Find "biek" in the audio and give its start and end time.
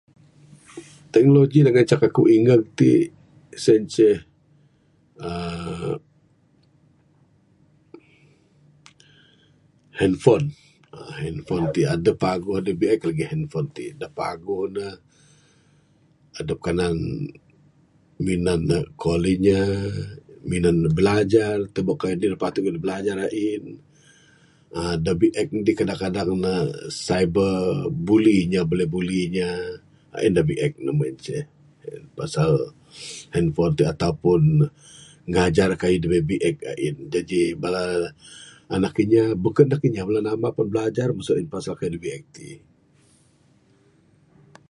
12.81-13.01, 25.21-25.47, 30.49-30.73, 36.09-36.25, 36.29-36.43, 42.03-42.23